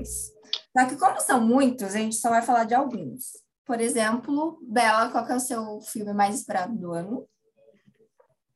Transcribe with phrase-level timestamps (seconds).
[0.00, 0.32] 2022.
[0.76, 3.32] Só que como são muitos, a gente só vai falar de alguns.
[3.64, 7.28] Por exemplo, Bela, qual é o seu filme mais esperado do ano?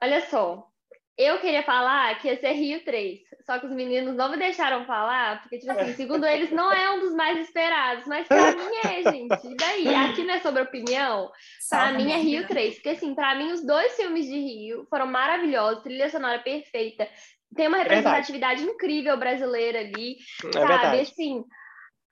[0.03, 0.69] Olha só,
[1.17, 4.85] eu queria falar que ia ser Rio 3, só que os meninos não me deixaram
[4.85, 8.77] falar, porque, tipo assim, segundo eles, não é um dos mais esperados, mas pra mim
[8.85, 9.47] é, gente.
[9.47, 9.95] E daí?
[9.95, 11.30] Aqui não é sobre opinião,
[11.71, 15.07] pra mim é Rio 3, porque, assim, pra mim, os dois filmes de Rio foram
[15.07, 17.09] maravilhosos, trilha sonora perfeita,
[17.55, 20.67] tem uma representatividade é incrível brasileira ali, é sabe?
[20.67, 21.01] Verdade.
[21.01, 21.45] Assim,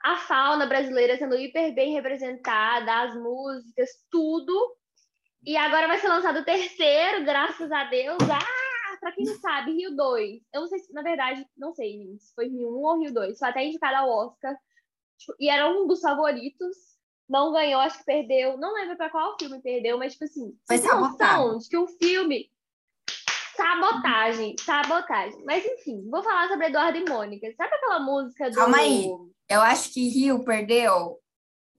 [0.02, 4.76] a fauna brasileira sendo hiper bem representada, as músicas, tudo.
[5.44, 8.18] E agora vai ser lançado o terceiro, graças a Deus.
[8.30, 8.62] Ah!
[9.02, 10.40] pra quem não sabe, Rio 2.
[10.54, 13.36] Eu não sei se, na verdade, não sei se foi Rio 1 ou Rio 2.
[13.36, 14.56] Foi até indicado ao Oscar.
[15.18, 16.76] Tipo, e era um dos favoritos.
[17.28, 18.56] Não ganhou, acho que perdeu.
[18.56, 22.48] Não lembro pra qual filme perdeu, mas, tipo assim, foi noção de que o filme.
[23.56, 25.44] Sabotagem, sabotagem.
[25.44, 27.52] Mas enfim, vou falar sobre Eduardo e Mônica.
[27.56, 28.56] Sabe aquela música do.
[28.56, 29.06] Calma aí.
[29.48, 31.18] Eu acho que Rio perdeu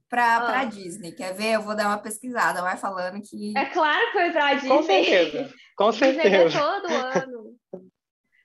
[0.09, 0.45] para ah.
[0.45, 1.11] Pra Disney.
[1.11, 1.53] Quer ver?
[1.53, 2.61] Eu vou dar uma pesquisada.
[2.61, 3.57] Vai falando que.
[3.57, 4.69] É claro que foi pra Disney.
[4.69, 5.53] Com certeza.
[5.75, 6.45] Com certeza.
[6.45, 7.55] Disney é todo ano.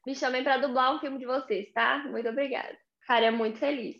[0.06, 1.98] Me chamem para dublar um filme de vocês, tá?
[2.08, 2.74] Muito obrigada.
[3.06, 3.96] Cara, é muito feliz.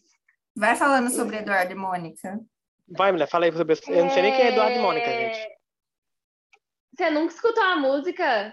[0.57, 2.41] Vai falando sobre Eduardo e Mônica.
[2.89, 3.79] Vai, mulher, fala aí sobre.
[3.89, 5.59] Eu não sei nem quem é Eduardo e Mônica, gente.
[6.97, 8.53] Você nunca escutou a música?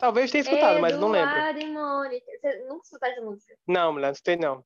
[0.00, 1.36] Talvez tenha escutado, Eduardo mas não lembro.
[1.36, 2.26] Eduardo e Mônica.
[2.40, 3.54] Você nunca escutou essa música?
[3.68, 4.64] Não, mulher, não escutei, não.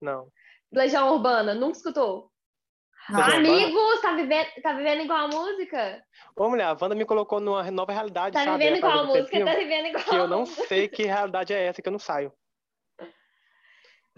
[0.00, 0.28] Não.
[0.72, 2.30] Legião Urbana, nunca escutou?
[3.10, 3.20] Não.
[3.20, 6.04] Amigos, tá vivendo, tá vivendo igual a música?
[6.36, 8.58] Ô, mulher, a Wanda me colocou numa nova realidade, tá sabe?
[8.58, 11.64] Vivendo é igual a música, tá vivendo igual Que eu não sei que realidade é
[11.64, 12.32] essa, que eu não saio.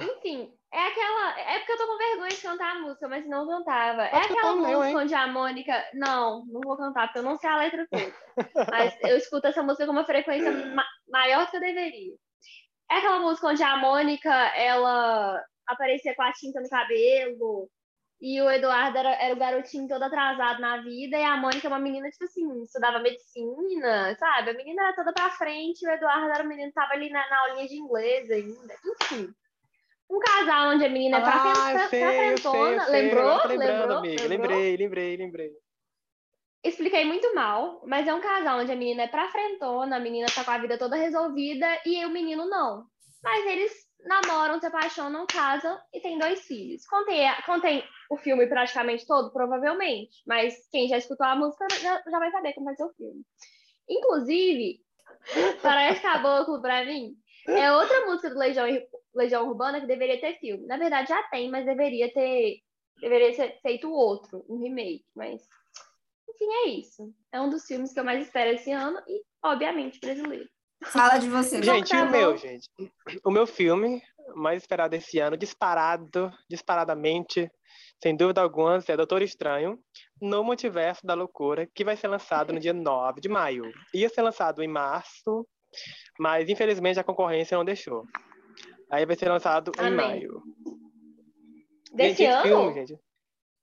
[0.00, 1.40] Enfim, é aquela.
[1.40, 4.04] É porque eu tô com vergonha de cantar a música, mas não cantava.
[4.04, 5.84] É aquela música onde a Mônica.
[5.94, 8.14] Não, não vou cantar, porque eu não sei a letra toda.
[8.70, 12.14] mas eu escuto essa música com uma frequência ma maior do que eu deveria.
[12.90, 17.68] É aquela música onde a Mônica, ela aparecia com a tinta no cabelo.
[18.20, 21.70] E o Eduardo era, era o garotinho todo atrasado na vida, e a Mônica é
[21.70, 24.50] uma menina, tipo assim, estudava medicina, sabe?
[24.50, 27.08] A menina era toda pra frente, e o Eduardo era o menino que tava ali
[27.08, 28.74] na, na aulinha de inglês ainda.
[29.02, 29.34] Enfim.
[30.10, 32.84] Um casal onde a menina é pra, ah, frente, sei, pra frentona.
[32.86, 33.46] Sei, lembrou?
[33.46, 33.98] lembrou?
[33.98, 34.26] Amiga.
[34.26, 35.50] Lembrei, lembrei, lembrei.
[36.64, 40.26] Expliquei muito mal, mas é um casal onde a menina é pra frentona, a menina
[40.34, 42.84] tá com a vida toda resolvida e o menino não.
[43.22, 43.72] Mas eles
[44.04, 46.84] namoram, se apaixonam, casam e têm dois filhos.
[46.86, 52.18] Contei, contei o filme praticamente todo, provavelmente, mas quem já escutou a música já, já
[52.18, 53.22] vai saber como vai ser o filme.
[53.88, 54.80] Inclusive,
[55.62, 57.16] Parece Caboclo pra mim
[57.48, 58.66] é outra música do Legião,
[59.14, 60.66] Legião Urbana que deveria ter filme.
[60.66, 62.58] Na verdade, já tem, mas deveria ter.
[63.00, 65.04] Deveria ser feito outro, um remake.
[65.14, 65.42] Mas,
[66.28, 67.12] enfim, é isso.
[67.32, 70.48] É um dos filmes que eu mais espero esse ano e, obviamente, brasileiro.
[70.84, 71.62] Fala de você.
[71.62, 72.68] Gente, tá o meu, gente.
[73.24, 74.02] O meu filme
[74.34, 77.50] mais esperado esse ano, disparado, disparadamente,
[78.02, 79.78] sem dúvida alguma, é Doutor Estranho,
[80.20, 83.64] no Multiverso da Loucura, que vai ser lançado no dia 9 de maio.
[83.94, 85.46] Ia ser lançado em março,
[86.18, 88.04] mas infelizmente a concorrência não deixou.
[88.90, 89.92] Aí vai ser lançado Amém.
[89.92, 90.42] em maio.
[91.92, 92.42] Desse gente, ano?
[92.42, 93.00] Filme, gente.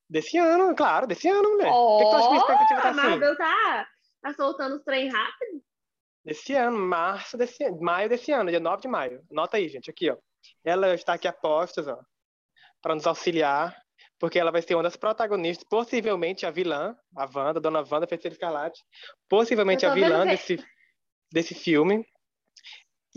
[0.09, 1.71] Desse ano, claro, desse ano, mulher.
[1.71, 2.99] Oh, o que, que tu acha que a expectativa tá assim?
[2.99, 3.87] A Marvel tá,
[4.21, 5.61] tá soltando os trem rápido?
[6.23, 9.21] Desse ano, março desse maio desse ano, dia 9 de maio.
[9.29, 10.17] Nota aí, gente, aqui, ó.
[10.63, 11.99] Ela está aqui a postos, ó,
[12.81, 13.75] para nos auxiliar,
[14.19, 18.07] porque ela vai ser uma das protagonistas, possivelmente a vilã, a Wanda, a dona Wanda
[18.07, 18.81] Feiticeira Escarlate,
[19.29, 20.57] possivelmente a vilã desse,
[21.31, 22.05] desse filme.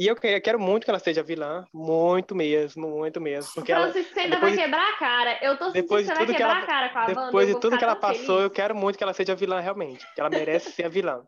[0.00, 3.52] E eu quero muito que ela seja vilã, muito mesmo, muito mesmo.
[3.54, 5.38] Porque ela, você ainda depois, vai quebrar a cara.
[5.42, 7.24] Eu tô sentindo depois que você vai quebrar ela, a cara com a Wanda.
[7.26, 8.44] Depois de tudo que ela passou, feliz.
[8.44, 10.06] eu quero muito que ela seja vilã realmente.
[10.14, 11.22] Que ela merece ser a vilã.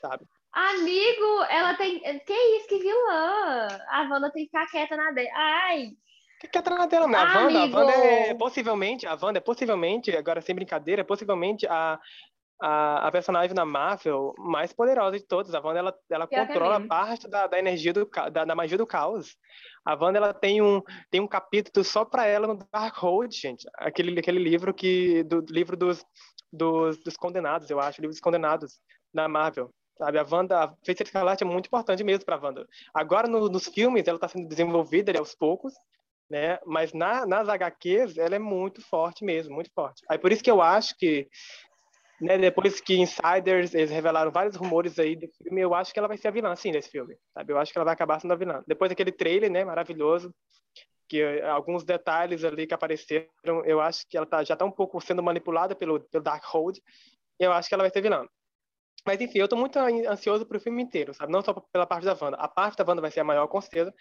[0.00, 0.24] Sabe?
[0.52, 1.98] Amigo, ela tem.
[2.20, 3.66] Que isso, que vilã?
[3.88, 5.28] A Wanda tem que ficar quieta na dela.
[5.34, 5.88] Ai!
[6.40, 7.18] Que quieta na dela, né?
[7.18, 11.66] A Wanda, a Wanda é possivelmente, a Wanda é possivelmente, agora sem brincadeira, é possivelmente
[11.66, 11.98] a,
[12.60, 15.54] a, a personagem da Marvel mais poderosa de todas.
[15.54, 19.36] A Wanda, ela, ela controla parte da, da energia, do, da, da magia do caos.
[19.84, 23.68] A Wanda, ela tem um, tem um capítulo só para ela no Darkhold, gente.
[23.74, 26.04] Aquele, aquele livro que, do livro dos,
[26.52, 28.80] dos, dos condenados, eu acho, livro dos condenados
[29.12, 29.70] da Marvel.
[29.98, 32.66] Sabe, a Wanda, a Feiticeira Escarlate é muito importante mesmo para a Wanda.
[32.92, 35.72] Agora, no, nos filmes, ela está sendo desenvolvida aos poucos,
[36.28, 36.58] né?
[36.66, 40.02] Mas na, nas HQs, ela é muito forte mesmo, muito forte.
[40.08, 41.28] Aí por isso que eu acho que,
[42.20, 46.08] né, depois que Insiders, eles revelaram vários rumores aí do filme, eu acho que ela
[46.08, 47.52] vai ser a vilã, sim, desse filme, sabe?
[47.52, 48.62] Eu acho que ela vai acabar sendo a vilã.
[48.66, 50.34] Depois daquele trailer, né, maravilhoso,
[51.08, 54.70] que eh, alguns detalhes ali que apareceram, eu acho que ela tá, já está um
[54.70, 56.80] pouco sendo manipulada pelo, pelo Darkhold,
[57.38, 58.26] eu acho que ela vai ser vilã.
[59.06, 61.32] Mas enfim, eu tô muito ansioso pro filme inteiro, sabe?
[61.32, 62.36] Não só pela parte da Wanda.
[62.38, 63.94] A parte da Wanda vai ser a maior, com certeza.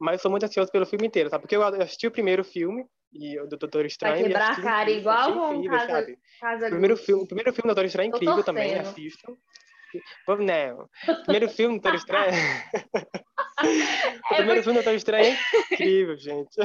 [0.00, 1.42] mas eu sou muito ansioso pelo filme inteiro, sabe?
[1.42, 4.14] Porque eu assisti o primeiro filme, e o do Doutor Estranho.
[4.14, 7.74] Vai quebrar a cara igual com Casa, casa o primeiro filme, o primeiro filme do
[7.74, 9.36] Doutor Estranho é incrível também, assistam.
[10.26, 10.88] Não.
[11.24, 12.32] Primeiro filme do Doutor Estranho.
[14.30, 16.56] o primeiro filme do Doutor Estranho é incrível, gente.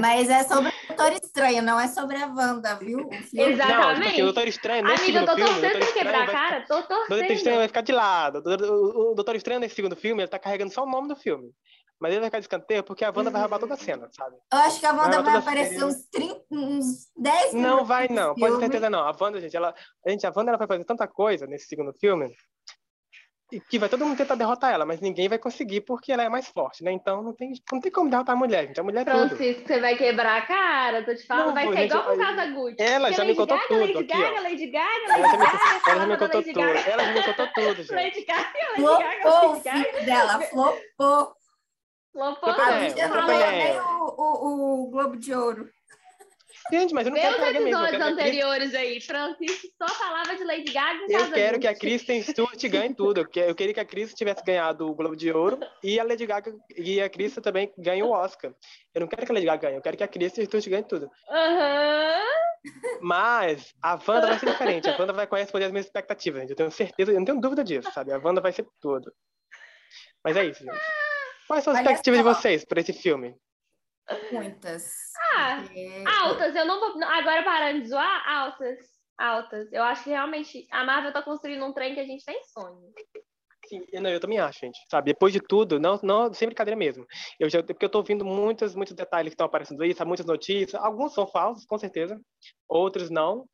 [0.00, 3.10] Mas é sobre o Doutor Estranho, não é sobre a Wanda, viu?
[3.34, 4.16] Exatamente.
[4.16, 5.50] Não, o Doutor Estranho nesse Amiga, segundo filme...
[5.50, 7.04] Amiga, eu tô torcendo quebrar a cara, tô torcendo.
[7.04, 8.38] O Doutor Estranho vai ficar de lado.
[8.38, 11.50] O Doutor Estranho nesse segundo filme, ele tá carregando só o nome do filme.
[12.02, 14.34] Mas ele vai ficar de escanteio porque a Wanda vai roubar toda a cena, sabe?
[14.52, 17.76] Eu acho que a Wanda vai, vai aparecer uns, 30, uns 10 minutos.
[17.76, 18.34] Não vai, não.
[18.34, 19.06] Pode ter certeza, não.
[19.06, 19.72] A Wanda, gente, ela,
[20.04, 22.34] a, gente, a Wanda ela vai fazer tanta coisa nesse segundo filme
[23.68, 26.48] que vai todo mundo tentar derrotar ela, mas ninguém vai conseguir porque ela é mais
[26.48, 26.90] forte, né?
[26.90, 28.80] Então não tem, não tem como derrotar a mulher, gente.
[28.80, 29.66] A mulher é Francisco, tudo.
[29.66, 32.76] você vai quebrar a cara, tô te falando, não, vai ser igual com Casa Gucci.
[32.78, 33.80] Ela já me contou Gaga, tudo.
[33.80, 36.60] Lady aqui, Gaga, Lady Gaga, Lady Gaga, ela já me contou tudo.
[36.60, 37.92] Ela já me contou tudo, gente.
[37.92, 41.41] Lady Gaga, Lady Gaga, Flopou o filho dela, flopou.
[42.12, 42.50] Flopou.
[42.50, 45.68] A não ganhou nem o, o, o Globo de Ouro.
[46.70, 47.68] Gente, mas eu não quero que mesmo.
[47.68, 52.22] episódios anteriores aí, Francisco só falava de Lady Gaga e Eu quero que a Kristen
[52.22, 53.26] Stewart ganhe tudo.
[53.34, 56.54] Eu queria que a Kristen tivesse ganhado o Globo de Ouro e a Lady Gaga
[56.76, 58.54] e a Kristen também ganhem o Oscar.
[58.94, 60.84] Eu não quero que a Lady Gaga ganhe, eu quero que a Kristen Stewart ganhe
[60.84, 61.10] tudo.
[61.28, 63.00] Uhum.
[63.00, 64.88] Mas a Wanda vai ser diferente.
[64.88, 66.50] A Wanda vai corresponder às minhas expectativas, gente.
[66.50, 68.12] Eu tenho certeza, eu não tenho dúvida disso, sabe?
[68.12, 69.12] A Wanda vai ser tudo.
[70.24, 71.01] Mas é isso, gente.
[71.52, 73.36] Quais são as expectativas de vocês para esse filme?
[74.32, 74.90] Muitas.
[75.36, 75.62] Ah,
[76.22, 76.56] altas.
[76.56, 77.04] Eu não vou.
[77.04, 78.78] Agora parando de zoar, altas.
[79.18, 79.70] Altas.
[79.70, 82.90] Eu acho que realmente a Marvel tá construindo um trem que a gente tem sonho.
[83.66, 84.78] Sim, não, eu também acho, gente.
[84.90, 87.06] Sabe, depois de tudo, não, não sem brincadeira mesmo.
[87.38, 90.26] Eu já, porque eu tô ouvindo muitos, muitos detalhes que estão aparecendo aí, sabe, muitas
[90.26, 90.82] notícias.
[90.82, 92.18] Alguns são falsos, com certeza.
[92.66, 93.46] Outros não.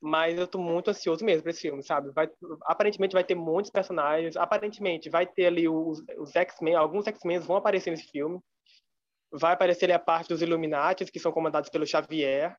[0.00, 2.10] Mas eu tô muito ansioso mesmo para esse filme, sabe?
[2.12, 2.28] Vai,
[2.64, 4.36] aparentemente vai ter muitos personagens.
[4.36, 8.40] Aparentemente vai ter ali os, os X-Men, alguns X-Men vão aparecer nesse filme
[9.32, 12.56] vai aparecer ali a parte dos Illuminati, que são comandados pelo Xavier.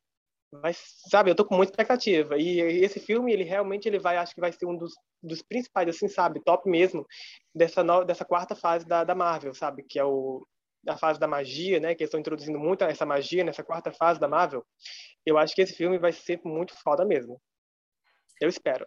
[0.51, 0.77] Mas,
[1.09, 2.37] sabe, eu tô com muita expectativa.
[2.37, 5.87] E esse filme, ele realmente ele vai, acho que vai ser um dos, dos principais,
[5.87, 7.05] assim, sabe, top mesmo,
[7.55, 9.83] dessa, no, dessa quarta fase da, da Marvel, sabe?
[9.83, 10.45] Que é o,
[10.87, 11.95] a fase da magia, né?
[11.95, 14.65] Que eles estão introduzindo muito essa magia nessa quarta fase da Marvel.
[15.25, 17.41] Eu acho que esse filme vai ser muito foda mesmo.
[18.39, 18.85] Eu espero.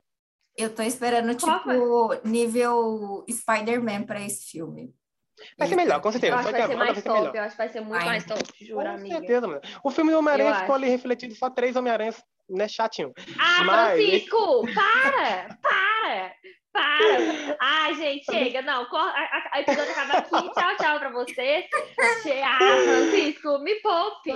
[0.56, 4.94] Eu tô esperando, tipo, nível Spider-Man para esse filme.
[5.58, 6.32] Vai ser melhor, com certeza.
[6.32, 8.04] Eu acho que vai ser mais top, eu acho que vai ser muito Ai.
[8.04, 9.16] mais top, juro, com amiga.
[9.16, 9.60] certeza, mano.
[9.82, 13.12] O filme do Homem-Aranha ficou ali refletido só três Homem-Aranhas, né, chatinho.
[13.38, 13.96] Ah, Mas...
[13.96, 16.34] Francisco, para, para,
[16.74, 17.56] para.
[17.60, 21.66] Ai, gente, chega, não, a, episódio acaba aqui, tchau, tchau pra vocês.
[22.44, 24.32] Ah, Francisco, me poupe.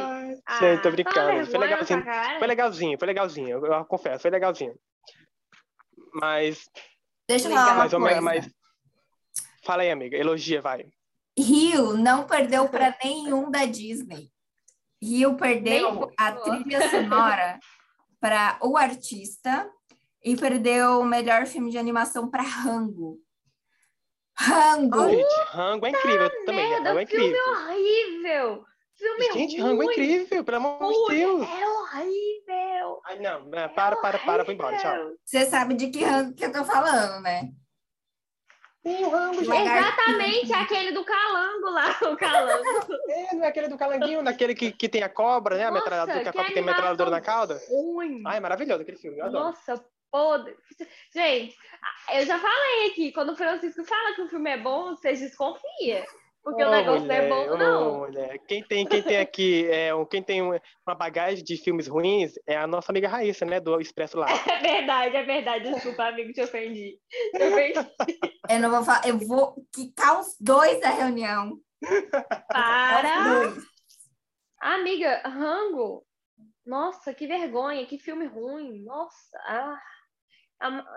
[0.46, 1.46] Ah, gente, tô brincando.
[1.46, 2.04] Foi legalzinho,
[2.38, 4.74] foi legalzinho, foi legalzinho, eu, eu confesso, foi legalzinho.
[6.14, 6.64] Mas...
[7.28, 8.20] Deixa eu falar uma mas, coisa.
[8.22, 8.58] Mas,
[9.68, 10.16] Fala aí, amiga.
[10.16, 10.86] Elogia, vai.
[11.38, 14.30] Rio não perdeu para nenhum da Disney.
[15.02, 17.60] Rio perdeu a trilha sonora
[18.18, 19.70] para O Artista
[20.24, 23.18] e perdeu o melhor filme de animação para Rango.
[24.36, 25.00] Rango!
[25.00, 26.68] Oh, gente, Rango é incrível tá também.
[26.68, 27.44] Merda, Rango é incrível.
[27.44, 28.64] Filme horrível!
[28.94, 31.48] Filme gente, Rango é incrível, pelo amor de Deus!
[31.48, 33.00] É horrível!
[33.06, 34.94] Ai, não, para, para, para, para, vou embora, tchau.
[35.24, 37.50] Você sabe de que Rango que eu tô falando, né?
[38.82, 39.50] Tem o rango, gente.
[39.50, 42.64] Exatamente, aquele do calango lá, o calango.
[43.10, 45.64] É, não é aquele do calanguinho, naquele que, que tem a cobra, né?
[45.64, 47.60] A metralhadora, que a cobra tem metralhadora na cauda.
[47.68, 48.22] Ruim.
[48.26, 49.46] Ai, é maravilhoso aquele filme, eu adoro.
[49.46, 50.56] Nossa, podre.
[51.14, 51.56] Gente,
[52.14, 56.04] eu já falei aqui, quando o Francisco fala que o filme é bom, vocês desconfiam.
[56.42, 57.92] Porque oh, o negócio mulher, não é bom, não.
[57.92, 58.38] Oh, mulher.
[58.46, 62.66] Quem tem, quem tem aqui, é, quem tem uma bagagem de filmes ruins é a
[62.66, 63.60] nossa amiga Raíssa, né?
[63.60, 64.26] Do Expresso lá.
[64.48, 65.72] É verdade, é verdade.
[65.72, 66.98] Desculpa, amigo, te ofendi.
[67.36, 67.74] Te ofendi.
[68.48, 71.60] Eu não vou falar, eu vou quicar os dois da reunião.
[72.48, 73.52] Para!
[74.58, 76.06] Amiga, Rango.
[76.64, 78.82] Nossa, que vergonha, que filme ruim.
[78.84, 79.78] Nossa, ah.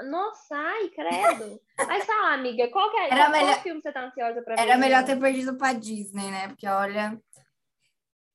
[0.10, 1.62] Nossa, ai, credo.
[1.78, 4.62] Mas fala, amiga, qual, que é, era qual, melhor, filme você tá ansiosa pra ver?
[4.62, 6.48] Era melhor ter perdido pra Disney, né?
[6.48, 7.20] Porque olha.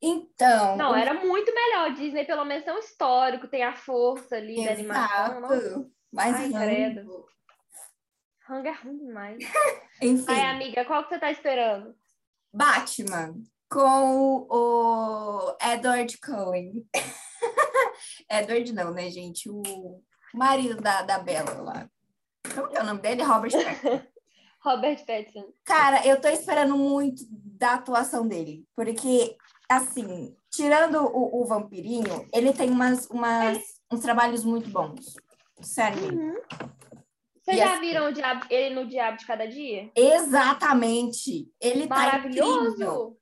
[0.00, 0.76] Então.
[0.76, 0.97] Não, o...
[0.97, 1.92] era muito melhor.
[1.95, 4.66] Disney, pelo menos, é um histórico, tem a força ali Exato.
[4.66, 5.40] da animação.
[5.40, 5.90] Não?
[6.12, 7.26] Mas ai, credo.
[8.49, 9.38] Hang é ruim demais.
[10.00, 10.25] Enfim.
[10.28, 11.95] Ai, amiga, qual que você tá esperando?
[12.52, 13.35] Batman,
[13.68, 16.87] com o Edward Cohen.
[18.30, 19.50] Edward não, né, gente?
[19.50, 19.62] O
[20.35, 21.90] marido da, da Bella lá.
[22.54, 23.23] Como é o nome dele?
[23.23, 24.02] Robert Pattinson.
[24.61, 25.52] Robert Pattinson.
[25.64, 29.37] Cara, eu tô esperando muito da atuação dele, porque,
[29.68, 33.59] assim, tirando o, o vampirinho, ele tem umas, umas,
[33.92, 35.16] uns trabalhos muito bons.
[35.61, 36.12] Sério.
[36.12, 36.35] Uhum.
[37.47, 39.88] Vocês já assim, viram Diabo, ele no Diabo de Cada Dia?
[39.95, 41.49] Exatamente.
[41.61, 42.52] Ele Maravilhoso.
[42.52, 43.18] tá incrível.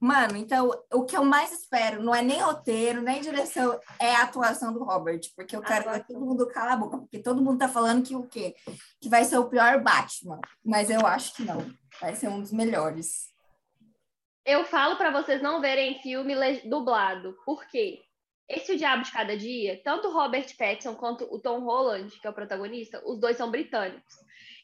[0.00, 4.22] Mano, então o que eu mais espero não é nem roteiro, nem direção, é a
[4.22, 7.58] atuação do Robert, porque eu quero que todo mundo cala a boca, porque todo mundo
[7.58, 8.54] tá falando que o quê?
[8.98, 11.70] Que vai ser o pior Batman, mas eu acho que não.
[12.00, 13.28] Vai ser um dos melhores.
[14.46, 17.36] Eu falo para vocês não verem filme dublado.
[17.44, 18.00] Por quê?
[18.48, 22.30] Esse O Diabo de Cada Dia, tanto Robert Pattinson quanto o Tom Holland, que é
[22.30, 24.14] o protagonista, os dois são britânicos.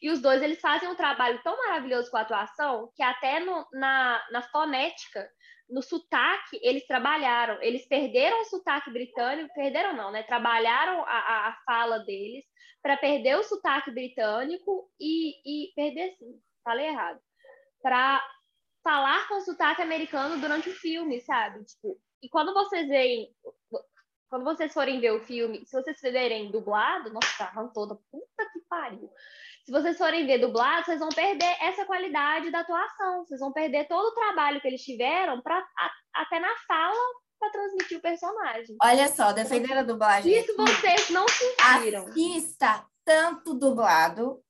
[0.01, 3.65] E os dois eles fazem um trabalho tão maravilhoso com a atuação que até no,
[3.73, 5.29] na, na fonética,
[5.69, 7.61] no sotaque, eles trabalharam.
[7.61, 10.23] Eles perderam o sotaque britânico, perderam não, né?
[10.23, 12.45] Trabalharam a, a fala deles
[12.81, 17.19] para perder o sotaque britânico e, e perder, sim, falei errado,
[17.81, 18.23] para
[18.83, 21.65] falar com o sotaque americano durante o filme, sabe?
[21.65, 23.29] Tipo, e quando vocês veem,
[24.29, 28.59] quando vocês forem ver o filme, se vocês verem dublado, nossa, tá toda, puta que
[28.69, 29.11] pariu
[29.67, 33.25] se vocês forem ver dublado, vocês vão perder essa qualidade da atuação.
[33.25, 35.61] Vocês vão perder todo o trabalho que eles tiveram para
[36.15, 36.95] até na fala
[37.37, 38.77] para transmitir o personagem.
[38.81, 40.39] Olha só, defendendo a dublagem.
[40.39, 42.05] Isso vocês não sentiram.
[42.07, 44.41] Assista tanto dublado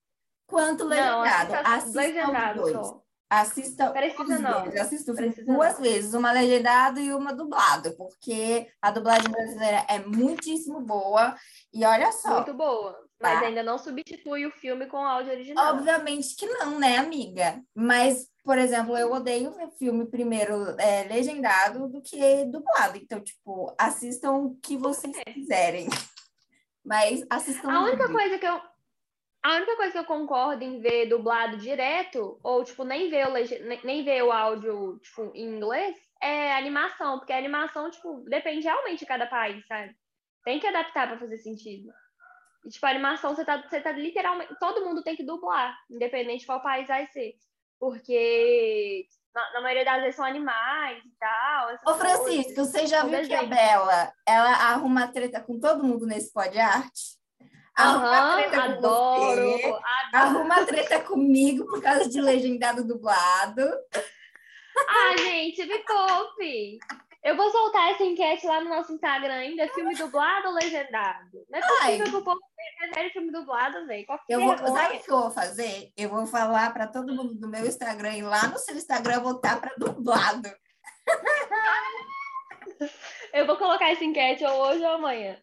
[0.46, 1.52] quanto legendado.
[1.52, 2.74] Não, assista, legendado dois.
[2.74, 3.02] Só.
[3.28, 4.64] Assista Precisa não.
[4.66, 4.80] Vezes.
[4.80, 5.82] Assisto duas não.
[5.82, 11.36] vezes, uma legendada e uma dublada, porque a dublagem brasileira é muitíssimo boa.
[11.74, 12.36] E olha só.
[12.36, 13.07] Muito boa.
[13.20, 13.48] Mas tá?
[13.48, 15.76] ainda não substitui o filme com o áudio original.
[15.76, 17.62] Obviamente que não, né, amiga?
[17.76, 22.98] Mas, por exemplo, eu odeio ver filme primeiro é, legendado do que dublado.
[22.98, 25.34] Então, tipo, assistam o que vocês é.
[25.34, 25.88] quiserem.
[26.86, 27.72] Mas assistam.
[27.72, 28.62] A única coisa que eu.
[29.44, 33.32] A única coisa que eu concordo em ver dublado direto, ou, tipo, nem ver o,
[33.32, 33.82] leg...
[33.84, 39.00] nem ver o áudio, tipo, em inglês, é animação, porque a animação, tipo, depende realmente
[39.00, 39.96] de cada país, sabe?
[40.44, 41.90] Tem que adaptar para fazer sentido.
[42.66, 44.56] E, tipo, a animação, você tá, você tá literalmente.
[44.60, 47.36] Todo mundo tem que dublar, independente de qual país vai ser.
[47.80, 51.76] Porque na, na maioria das vezes são animais e tal.
[51.86, 52.72] Ô, Francisco, coisas.
[52.72, 57.18] você já viu que a Bela ela arruma treta com todo mundo nesse pod arte?
[57.76, 59.84] Arruma uhum, treta adoro, com você, adoro.
[60.14, 63.62] arruma treta comigo por causa de legendado dublado.
[64.90, 66.80] Ah, gente, me poupe!
[67.24, 71.46] Eu vou soltar essa enquete lá no nosso Instagram ainda, filme dublado ou legendado?
[71.50, 72.12] Não é possível Ai.
[72.12, 72.40] que o povo
[72.80, 74.06] prefere filme dublado, velho.
[74.30, 75.92] Eu vou, sabe o que eu vou fazer?
[75.98, 79.60] Eu vou falar para todo mundo do meu Instagram e lá no seu Instagram voltar
[79.60, 80.50] para dublado.
[83.34, 85.38] eu vou colocar essa enquete ou hoje ou amanhã.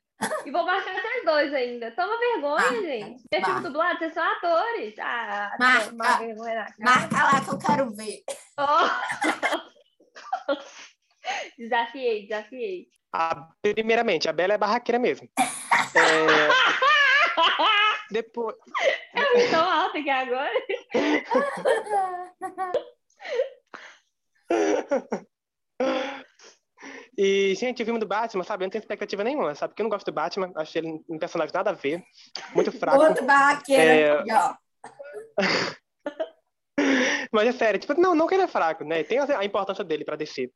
[0.47, 1.91] E vou marcar vocês dois ainda.
[1.91, 3.21] Toma vergonha, ah, gente.
[3.23, 4.95] Você é filme dublado, vocês são atores.
[5.01, 8.23] Ah, marca, vergonha marca lá que eu quero ver.
[8.59, 8.89] Oh.
[11.59, 12.89] Desafiei, desafiei.
[13.13, 15.29] Ah, primeiramente, a Bela é barraqueira mesmo.
[15.39, 15.39] é...
[18.11, 18.57] Depois.
[19.15, 20.51] Eu tão alta que agora.
[27.17, 28.65] E, gente, o filme do Batman, sabe?
[28.65, 29.71] Eu não tenho expectativa nenhuma, sabe?
[29.71, 32.03] Porque eu não gosto do Batman, acho ele um personagem nada a ver,
[32.55, 33.03] muito fraco.
[33.03, 34.35] Outro barraqueiro é...
[34.35, 34.55] ó.
[37.33, 39.03] Mas é sério, tipo, não, não que ele é fraco, né?
[39.05, 40.51] Tem a importância dele pra descer.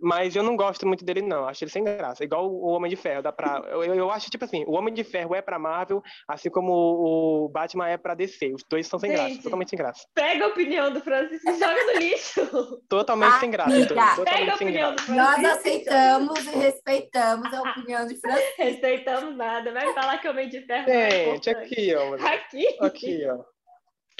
[0.00, 1.46] Mas eu não gosto muito dele, não.
[1.46, 2.24] Acho ele sem graça.
[2.24, 3.22] Igual o Homem de Ferro.
[3.22, 3.62] Dá pra...
[3.70, 7.48] eu, eu acho, tipo assim, o Homem de Ferro é pra Marvel, assim como o
[7.48, 8.52] Batman é pra DC.
[8.54, 10.06] Os dois são sem Gente, graça, totalmente sem graça.
[10.14, 12.82] Pega a opinião do Francisco e joga no lixo.
[12.88, 13.86] Totalmente sem graça.
[13.86, 15.42] Totalmente pega a opinião do Francisco.
[15.42, 18.54] Nós aceitamos e respeitamos a opinião de Francisco.
[18.58, 19.72] Respeitamos nada.
[19.72, 22.14] Vai falar que o Homem de Ferro Gente, é aqui, ó.
[22.14, 22.76] Aqui?
[22.80, 23.44] Aqui, ó.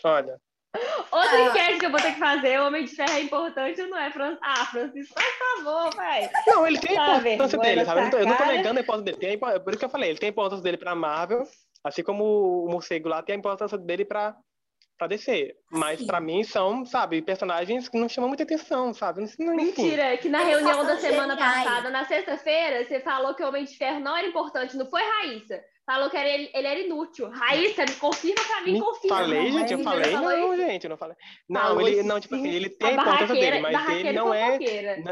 [0.04, 0.40] Olha.
[1.10, 1.48] Outra ah.
[1.48, 3.98] enquete que eu vou ter que fazer, o Homem de Ferro é importante ou não
[3.98, 4.10] é?
[4.10, 4.38] Fran...
[4.40, 6.30] Ah, Francisco, por favor, vai.
[6.46, 8.00] Não, ele tem a tá importância dele, sabe?
[8.00, 9.16] Eu não, tô, eu não tô negando a importância dele.
[9.18, 11.42] Tem a, por isso que eu falei, ele tem a importância dele pra Marvel,
[11.82, 14.36] assim como o morcego lá tem a importância dele pra,
[14.96, 15.56] pra DC.
[15.72, 16.06] Mas Sim.
[16.06, 19.24] pra mim são, sabe, personagens que não chamam muita atenção, sabe?
[19.40, 21.64] Não, Mentira, que na reunião da semana geniais.
[21.64, 25.02] passada, na sexta-feira, você falou que o Homem de Ferro não era importante, não foi,
[25.02, 25.60] Raíssa?
[25.90, 27.28] Falou que era, ele, ele era inútil.
[27.30, 29.16] Raíssa, me confirma pra mim, me confirma.
[29.16, 31.16] Falei, gente, eu falei, não, gente, eu não falei.
[31.49, 34.56] Não, falou ele, não, tipo assim, ele tem a importância dele, mas ele não é,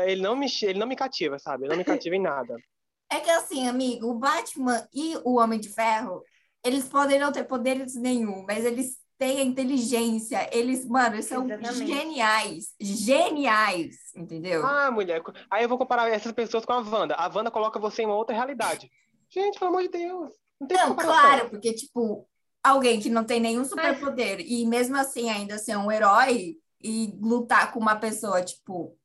[0.06, 1.64] ele não, me, ele não me cativa, sabe?
[1.64, 2.56] Ele não me cativa em nada.
[3.10, 6.22] É que assim, amigo, o Batman e o Homem de Ferro,
[6.62, 11.46] eles podem não ter poderes nenhum, mas eles têm a inteligência, eles, mano, eles são
[11.46, 11.86] Exatamente.
[11.86, 14.62] geniais, geniais, entendeu?
[14.62, 17.14] Ah, mulher, aí eu vou comparar essas pessoas com a Wanda.
[17.14, 18.90] A Wanda coloca você em uma outra realidade.
[19.30, 20.30] Gente, pelo amor de Deus.
[20.60, 22.28] Não, não claro, porque, tipo,
[22.62, 27.72] alguém que não tem nenhum superpoder e mesmo assim ainda ser um herói e lutar
[27.72, 28.96] com uma pessoa, tipo,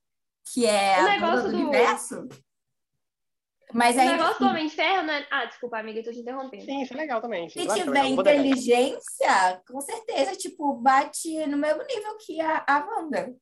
[0.51, 2.27] que é o a do, do universo.
[3.73, 4.43] Mas o ainda negócio assim...
[4.43, 5.25] do Homem de Ferro, né?
[5.31, 6.63] Ah, desculpa, amiga, eu tô te interrompendo.
[6.63, 7.49] Sim, isso é legal também.
[7.49, 13.33] Se claro, tiver inteligência, com certeza, tipo, bate no mesmo nível que a, a Wanda.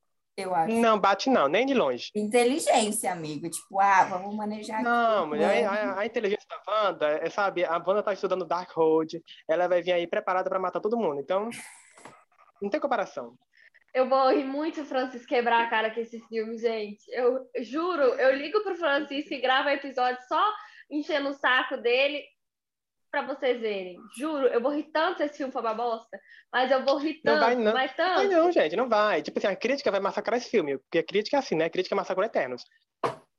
[0.41, 0.73] Eu acho.
[0.73, 2.11] Não, bate não, nem de longe.
[2.15, 3.49] Inteligência, amigo.
[3.49, 8.03] Tipo, ah, vamos manejar Não, mulher, a, a, inteligência da Wanda, é, sabe, a Wanda
[8.03, 11.49] tá estudando Darkhold, ela vai vir aí preparada para matar todo mundo, então
[12.61, 13.37] não tem comparação.
[13.93, 17.03] Eu vou rir muito se o Francisco quebrar a cara com esse filme, gente.
[17.11, 20.41] Eu juro, eu ligo pro Francisco e gravo episódio só
[20.89, 22.23] enchendo o saco dele
[23.11, 23.99] para vocês verem.
[24.17, 26.19] Juro, eu vou rir tanto se esse filme for uma bosta,
[26.51, 27.73] mas eu vou rir tanto, não vai, não.
[27.73, 28.15] mas tanto.
[28.15, 29.21] Vai não, gente, não vai.
[29.21, 31.65] Tipo assim, a crítica vai massacrar esse filme, porque a crítica é assim, né?
[31.65, 32.63] A crítica massacra Eternos.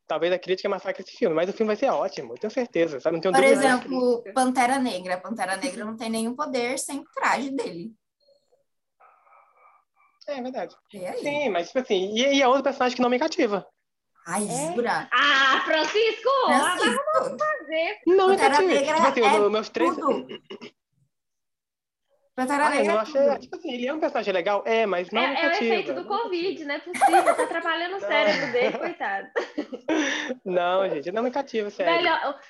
[0.07, 3.00] Talvez a crítica massacre esse filme, mas o filme vai ser ótimo, eu tenho certeza,
[3.00, 3.17] sabe?
[3.17, 5.19] Não tenho Por exemplo, Pantera Negra.
[5.19, 7.93] Pantera Negra não tem nenhum poder sem o traje dele.
[10.29, 10.76] É, é verdade.
[11.19, 13.67] Sim, mas tipo assim, e, e é outro personagem que não me cativa.
[14.26, 14.73] Ai, é?
[14.73, 15.09] jura?
[15.12, 16.31] Ah, Francisco!
[16.47, 17.02] Francisco.
[17.14, 17.99] vamos fazer.
[18.07, 19.97] Não, Pantera tipo Negra tipo assim, é meus três...
[22.35, 22.93] Pantera Negra.
[22.93, 25.50] eu achei, tipo assim, ele é um personagem legal, é, mas não é, é o
[25.50, 29.29] efeito do Covid, não é possível, tá atrapalhando o cérebro dele, coitado.
[30.45, 31.93] Não, gente, não me cativa, sério.
[31.93, 32.41] Melhor,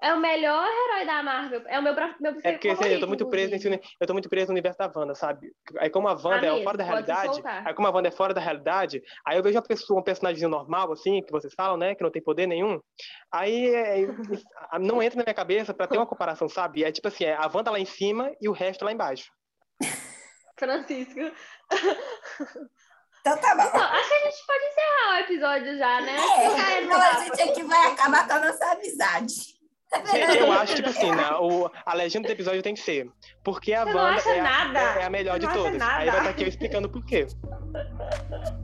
[0.00, 1.62] é o melhor herói da Marvel.
[1.66, 3.68] É o meu, meu É porque assim, eu tô muito preso nesse,
[4.00, 5.50] eu tô muito preso no universo da Wanda, sabe?
[5.78, 8.40] Aí como a Wanda é fora da realidade, aí como a Wanda é fora da
[8.40, 12.02] realidade, aí eu vejo uma pessoa, um personagem normal assim, que vocês falam, né, que
[12.02, 12.80] não tem poder nenhum.
[13.32, 14.06] Aí é,
[14.78, 16.84] não entra na minha cabeça para ter uma comparação, sabe?
[16.84, 19.30] É tipo assim, é a Wanda lá em cima e o resto lá embaixo.
[20.58, 21.20] Francisco.
[23.20, 23.62] Então tá bom.
[23.62, 26.16] Então, acho que a gente pode encerrar o episódio já, né?
[26.16, 29.57] É, não, a gente aqui vai acabar com a nossa amizade.
[30.38, 33.10] Eu acho, tipo assim, né, o, a legenda do episódio tem que ser
[33.42, 35.80] porque a Wanda é a, é a, melhor de todas.
[35.80, 37.26] Aí vai estar tá aqui eu explicando por quê.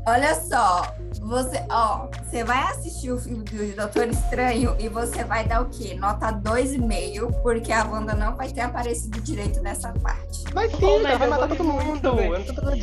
[0.06, 5.46] Olha só, você, ó, você vai assistir o filme do Doutor Estranho e você vai
[5.46, 5.94] dar o quê?
[5.94, 10.44] Nota 2,5, porque a Wanda não vai ter aparecido direito nessa parte.
[10.52, 12.10] Mas sim, oh, ela vai matar todo mundo.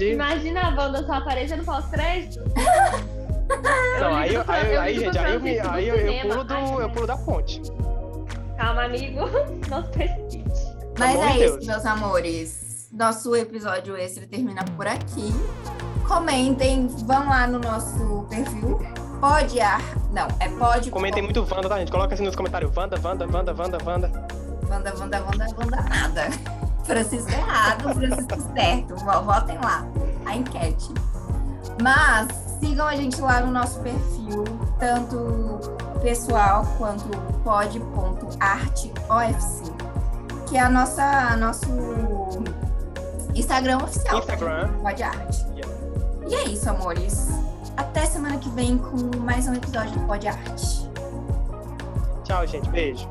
[0.02, 2.44] Imagina a Wanda só aparecendo no pós-crédito.
[4.00, 7.06] Não, aí, aí, aí, aí, gente, aí, eu, aí eu, eu, pulo do, eu pulo
[7.06, 7.62] da ponte.
[8.62, 9.22] Calma, amigo.
[9.72, 10.46] Não precipite.
[11.00, 11.58] Mas é Deus.
[11.58, 12.90] isso, meus amores.
[12.94, 15.34] Nosso episódio extra termina por aqui.
[16.08, 18.80] Comentem, vão lá no nosso perfil.
[19.20, 19.82] Pode ar.
[20.12, 20.92] Não, é pode.
[20.92, 21.92] Comentem muito Wanda, tá, gente?
[21.92, 22.72] Coloca assim nos comentários.
[22.76, 24.28] Wanda, Wanda, Wanda, Wanda, Wanda.
[24.70, 26.30] Wanda, Wanda, Wanda, Wanda, nada.
[26.86, 28.96] Francisco errado, Francisco certo.
[29.24, 29.88] Votem lá.
[30.28, 30.94] A enquete.
[31.82, 32.28] Mas
[32.60, 34.44] sigam a gente lá no nosso perfil,
[34.78, 37.06] tanto pessoal quanto
[37.44, 38.92] pod.artofc,
[40.48, 41.68] que é a nossa nosso
[43.36, 44.20] Instagram oficial.
[44.20, 44.74] Instagram.
[44.82, 45.46] Pod Arte.
[45.56, 45.68] Yeah.
[46.28, 47.30] E é isso, amores.
[47.78, 50.90] Até semana que vem com mais um episódio do Pod Arte.
[52.24, 52.70] Tchau, gente.
[52.70, 53.08] Beijo.